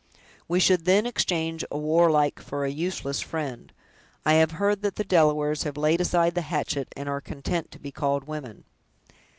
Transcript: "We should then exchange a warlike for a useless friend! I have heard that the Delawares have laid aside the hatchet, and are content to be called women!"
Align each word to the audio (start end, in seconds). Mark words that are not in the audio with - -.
"We 0.47 0.59
should 0.59 0.85
then 0.85 1.05
exchange 1.05 1.63
a 1.69 1.77
warlike 1.77 2.39
for 2.39 2.65
a 2.65 2.71
useless 2.71 3.21
friend! 3.21 3.71
I 4.25 4.33
have 4.33 4.49
heard 4.53 4.81
that 4.81 4.95
the 4.95 5.03
Delawares 5.03 5.61
have 5.61 5.77
laid 5.77 6.01
aside 6.01 6.33
the 6.33 6.41
hatchet, 6.41 6.87
and 6.97 7.07
are 7.07 7.21
content 7.21 7.69
to 7.69 7.79
be 7.79 7.91
called 7.91 8.23
women!" 8.23 8.63